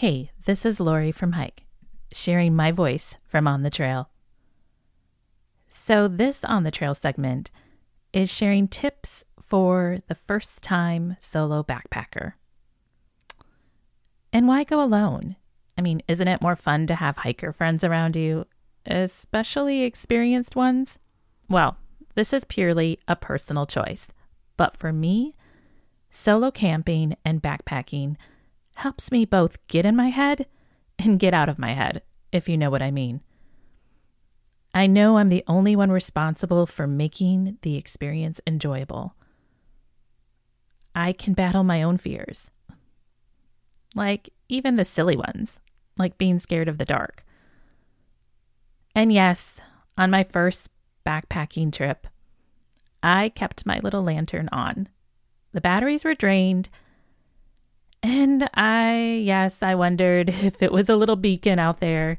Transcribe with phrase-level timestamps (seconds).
[0.00, 1.62] Hey, this is Lori from Hike,
[2.12, 4.10] sharing my voice from On the Trail.
[5.70, 7.50] So, this On the Trail segment
[8.12, 12.34] is sharing tips for the first time solo backpacker.
[14.34, 15.36] And why go alone?
[15.78, 18.44] I mean, isn't it more fun to have hiker friends around you,
[18.84, 20.98] especially experienced ones?
[21.48, 21.78] Well,
[22.14, 24.08] this is purely a personal choice.
[24.58, 25.36] But for me,
[26.10, 28.16] solo camping and backpacking
[28.76, 30.46] helps me both get in my head
[30.98, 33.20] and get out of my head, if you know what I mean.
[34.74, 39.14] I know I'm the only one responsible for making the experience enjoyable.
[40.94, 42.50] I can battle my own fears,
[43.94, 45.58] like even the silly ones,
[45.96, 47.24] like being scared of the dark.
[48.94, 49.56] And yes,
[49.96, 50.68] on my first
[51.06, 52.06] backpacking trip,
[53.02, 54.88] I kept my little lantern on.
[55.52, 56.68] The batteries were drained
[58.06, 62.18] and I, yes, I wondered if it was a little beacon out there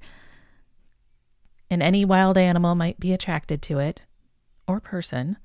[1.70, 4.02] and any wild animal might be attracted to it
[4.67, 5.38] or person.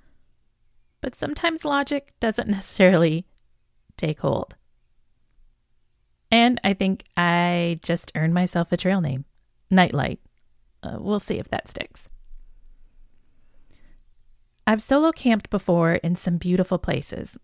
[1.00, 3.25] But sometimes logic doesn't necessarily
[3.97, 4.56] take hold.
[6.31, 9.27] And I think I just earned myself a trail name
[9.70, 10.19] Nightlight.
[10.83, 12.09] Uh, we'll see if that sticks.
[14.66, 17.36] I've solo camped before in some beautiful places,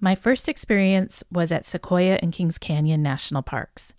[0.00, 3.92] my first experience was at Sequoia and Kings Canyon National Parks.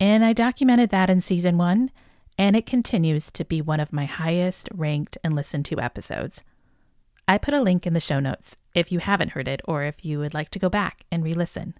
[0.00, 1.92] And I documented that in season one,
[2.36, 6.42] and it continues to be one of my highest ranked and listened to episodes.
[7.28, 10.04] I put a link in the show notes if you haven't heard it or if
[10.04, 11.74] you would like to go back and re listen.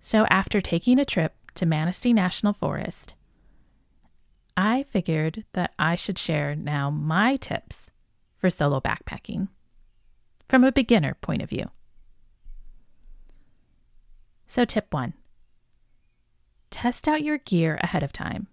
[0.00, 3.14] So, after taking a trip to Manistee National Forest,
[4.56, 7.86] I figured that I should share now my tips
[8.36, 9.48] for solo backpacking
[10.50, 11.70] from a beginner point of view.
[14.48, 15.14] So, tip one
[16.70, 18.48] test out your gear ahead of time.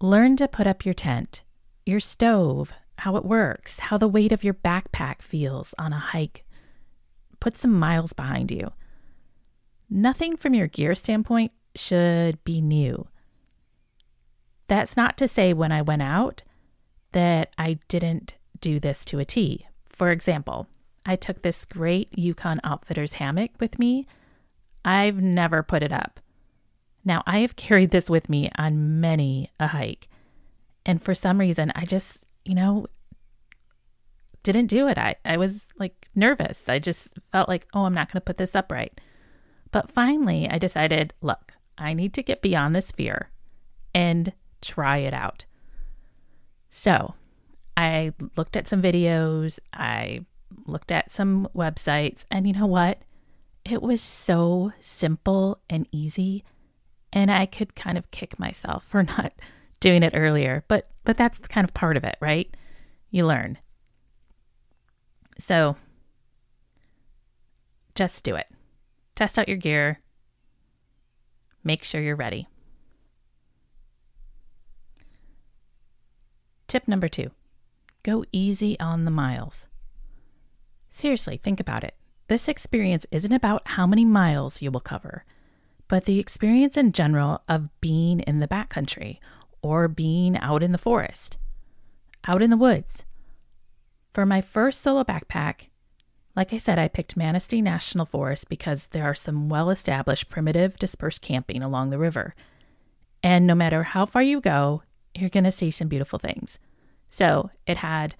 [0.00, 1.42] Learn to put up your tent,
[1.84, 6.44] your stove, how it works, how the weight of your backpack feels on a hike.
[7.38, 8.72] Put some miles behind you.
[9.88, 13.06] Nothing from your gear standpoint should be new.
[14.66, 16.42] That's not to say when I went out
[17.12, 19.66] that I didn't do this to a T.
[19.84, 20.66] For example,
[21.04, 24.06] I took this great Yukon Outfitters hammock with me.
[24.84, 26.20] I've never put it up.
[27.04, 30.08] Now, I have carried this with me on many a hike.
[30.84, 32.86] And for some reason, I just, you know,
[34.42, 34.98] didn't do it.
[34.98, 36.62] I, I was like nervous.
[36.68, 39.00] I just felt like, oh, I'm not going to put this up right.
[39.70, 43.30] But finally, I decided, look, I need to get beyond this fear
[43.94, 45.44] and try it out.
[46.70, 47.14] So
[47.76, 50.24] I looked at some videos, I
[50.66, 53.02] looked at some websites, and you know what?
[53.64, 56.44] It was so simple and easy,
[57.12, 59.34] and I could kind of kick myself for not
[59.80, 60.64] doing it earlier.
[60.68, 62.54] But but that's kind of part of it, right?
[63.10, 63.58] You learn.
[65.38, 65.76] So
[67.94, 68.46] just do it.
[69.14, 70.00] Test out your gear.
[71.64, 72.46] Make sure you're ready.
[76.68, 77.30] Tip number 2
[78.06, 79.66] Go easy on the miles.
[80.90, 81.96] Seriously, think about it.
[82.28, 85.24] This experience isn't about how many miles you will cover,
[85.88, 89.18] but the experience in general of being in the backcountry
[89.60, 91.36] or being out in the forest,
[92.28, 93.04] out in the woods.
[94.14, 95.70] For my first solo backpack,
[96.36, 100.78] like I said, I picked Manistee National Forest because there are some well established primitive
[100.78, 102.34] dispersed camping along the river.
[103.20, 106.60] And no matter how far you go, you're going to see some beautiful things.
[107.16, 108.14] So it had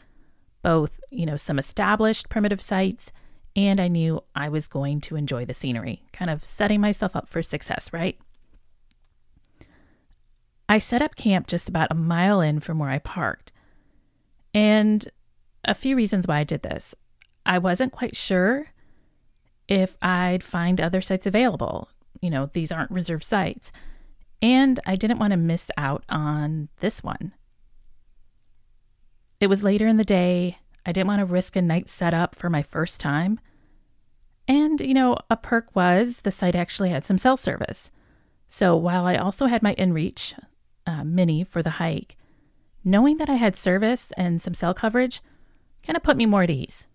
[0.63, 3.13] both, you know, some established primitive sites,
[3.55, 7.29] and I knew I was going to enjoy the scenery, kind of setting myself up
[7.29, 8.19] for success, right?
[10.67, 13.53] I set up camp just about a mile in from where I parked.
[14.55, 15.07] And
[15.63, 16.95] a few reasons why I did this.
[17.45, 18.69] I wasn't quite sure
[19.69, 21.91] if I'd find other sites available.
[22.23, 23.73] You know, these aren't reserved sites.
[24.41, 27.35] And I didn't want to miss out on this one.
[29.41, 30.59] It was later in the day.
[30.85, 33.41] I didn't want to risk a night setup for my first time.
[34.49, 37.91] And, you know, a perk was the site actually had some cell service.
[38.49, 40.39] So while I also had my InReach
[40.87, 42.17] uh, Mini for the hike,
[42.85, 45.21] knowing that I had service and some cell coverage
[45.83, 46.87] kind of put me more at ease.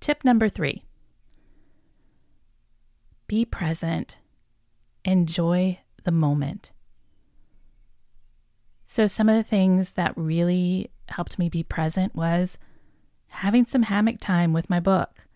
[0.00, 0.84] Tip number three
[3.26, 4.16] be present,
[5.04, 6.72] enjoy the moment.
[8.90, 12.56] So, some of the things that really helped me be present was
[13.28, 15.26] having some hammock time with my book,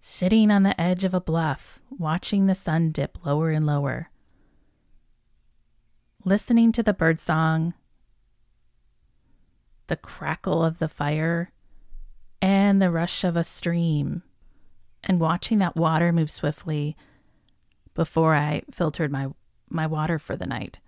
[0.00, 4.10] sitting on the edge of a bluff, watching the sun dip lower and lower,
[6.24, 7.74] listening to the birdsong,
[9.88, 11.50] the crackle of the fire,
[12.40, 14.22] and the rush of a stream,
[15.02, 16.96] and watching that water move swiftly
[17.94, 19.26] before I filtered my,
[19.68, 20.78] my water for the night.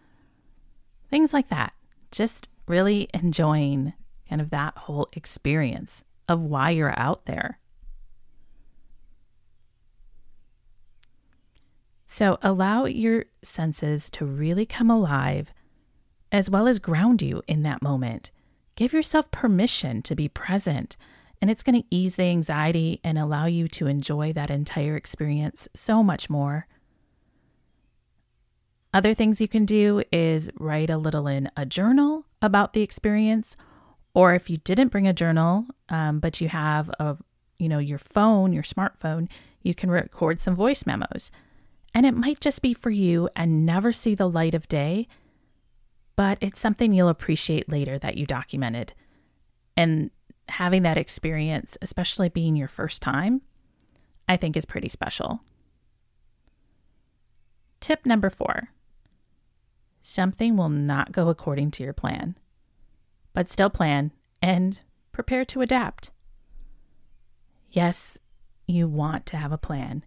[1.10, 1.72] Things like that.
[2.10, 3.92] Just really enjoying
[4.28, 7.58] kind of that whole experience of why you're out there.
[12.06, 15.52] So allow your senses to really come alive
[16.32, 18.30] as well as ground you in that moment.
[18.76, 20.96] Give yourself permission to be present,
[21.40, 25.68] and it's going to ease the anxiety and allow you to enjoy that entire experience
[25.74, 26.66] so much more.
[28.92, 33.54] Other things you can do is write a little in a journal about the experience,
[34.14, 37.16] or if you didn't bring a journal, um, but you have a,
[37.58, 39.28] you know, your phone, your smartphone,
[39.62, 41.30] you can record some voice memos.
[41.94, 45.06] And it might just be for you and never see the light of day,
[46.16, 48.92] but it's something you'll appreciate later that you documented.
[49.76, 50.10] And
[50.48, 53.42] having that experience, especially being your first time,
[54.28, 55.40] I think is pretty special.
[57.80, 58.70] Tip number four
[60.02, 62.36] something will not go according to your plan,
[63.32, 64.12] but still plan
[64.42, 64.80] and
[65.12, 66.10] prepare to adapt.
[67.70, 68.18] Yes,
[68.66, 70.04] you want to have a plan.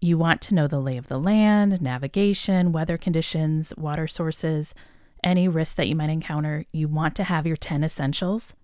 [0.00, 4.74] You want to know the lay of the land, navigation, weather conditions, water sources,
[5.24, 6.64] any risks that you might encounter.
[6.72, 8.54] You want to have your 10 essentials.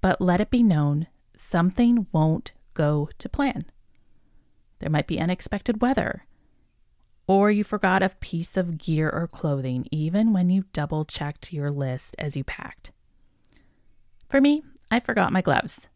[0.00, 1.06] But let it be known
[1.36, 3.66] something won't go to plan.
[4.78, 6.25] There might be unexpected weather,
[7.26, 11.70] or you forgot a piece of gear or clothing, even when you double checked your
[11.70, 12.92] list as you packed.
[14.28, 15.88] For me, I forgot my gloves,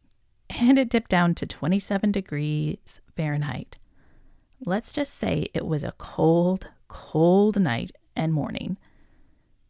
[0.50, 3.78] and it dipped down to 27 degrees Fahrenheit.
[4.64, 8.76] Let's just say it was a cold, cold night and morning.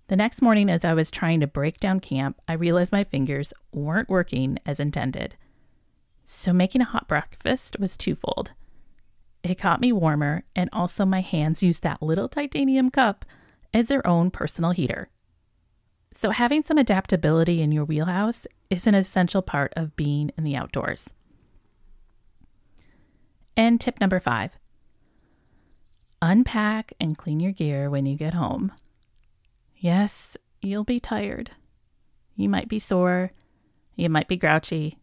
[0.08, 3.52] The next morning, as I was trying to break down camp, I realized my fingers
[3.72, 5.36] weren't working as intended.
[6.26, 8.52] So, making a hot breakfast was twofold.
[9.42, 13.25] It caught me warmer, and also my hands used that little titanium cup
[13.72, 15.08] as their own personal heater.
[16.12, 20.56] So, having some adaptability in your wheelhouse is an essential part of being in the
[20.56, 21.10] outdoors.
[23.56, 24.52] And tip number five
[26.22, 28.72] unpack and clean your gear when you get home.
[29.76, 31.52] Yes, you'll be tired.
[32.36, 33.32] You might be sore.
[33.96, 34.98] You might be grouchy.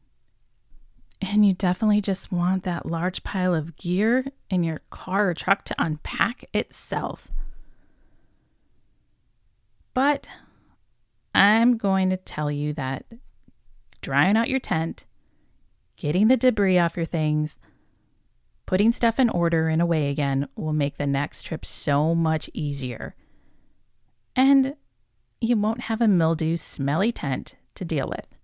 [1.21, 5.65] And you definitely just want that large pile of gear in your car or truck
[5.65, 7.29] to unpack itself.
[9.93, 10.29] But
[11.33, 13.05] I'm going to tell you that
[14.01, 15.05] drying out your tent,
[15.95, 17.57] getting the debris off your things,
[18.67, 23.15] putting stuff in order and away again will make the next trip so much easier.
[24.35, 24.75] And
[25.41, 28.36] you won't have a mildew, smelly tent to deal with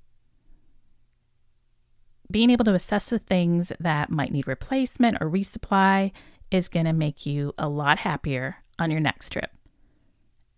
[2.34, 6.12] being able to assess the things that might need replacement or resupply
[6.50, 9.52] is going to make you a lot happier on your next trip.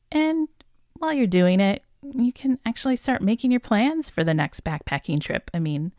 [0.10, 0.48] And
[0.94, 5.20] while you're doing it, you can actually start making your plans for the next backpacking
[5.20, 5.52] trip.
[5.54, 5.92] I mean,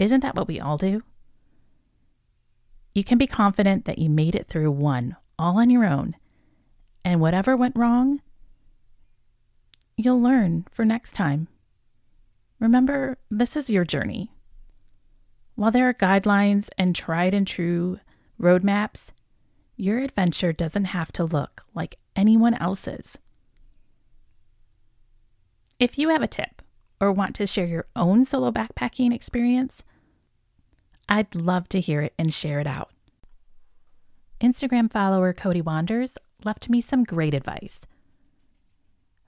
[0.00, 1.02] isn't that what we all do?
[2.92, 6.16] You can be confident that you made it through one all on your own.
[7.04, 8.20] And whatever went wrong,
[9.96, 11.46] you'll learn for next time.
[12.58, 14.32] Remember, this is your journey.
[15.54, 18.00] While there are guidelines and tried and true
[18.40, 19.10] roadmaps,
[19.76, 23.18] your adventure doesn't have to look like anyone else's.
[25.78, 26.62] If you have a tip
[27.00, 29.82] or want to share your own solo backpacking experience,
[31.08, 32.90] I'd love to hear it and share it out.
[34.40, 37.80] Instagram follower Cody Wanders left me some great advice.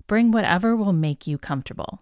[0.07, 2.00] Bring whatever will make you comfortable.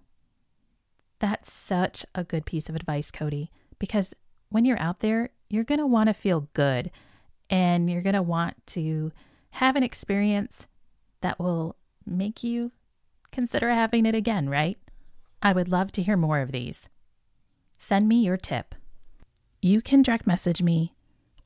[1.19, 3.51] That's such a good piece of advice, Cody
[3.83, 4.15] because
[4.49, 6.89] when you're out there, you're going to want to feel good
[7.51, 9.11] and you're going to want to
[9.51, 10.69] have an experience
[11.21, 11.75] that will
[12.07, 12.71] make you
[13.33, 14.79] consider having it again, right?
[15.43, 16.89] I would love to hear more of these.
[17.77, 18.77] Send me your tip.
[19.61, 20.95] You can direct message me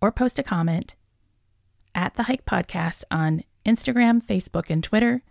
[0.02, 0.94] or post a comment
[1.94, 5.22] at the Hike Podcast on Instagram, Facebook, and Twitter,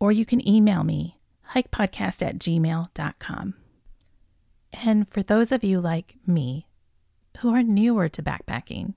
[0.00, 1.18] or you can email me
[1.54, 3.54] hikepodcast at gmail.com.
[4.72, 6.66] And for those of you like me
[7.38, 8.94] who are newer to backpacking,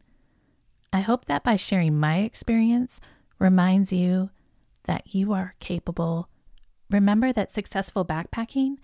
[0.93, 2.99] I hope that by sharing my experience
[3.39, 4.29] reminds you
[4.85, 6.27] that you are capable.
[6.89, 8.77] Remember that successful backpacking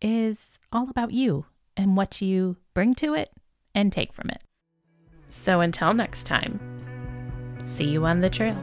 [0.00, 3.30] is all about you and what you bring to it
[3.74, 4.42] and take from it.
[5.28, 6.60] So until next time,
[7.62, 8.62] see you on the trail.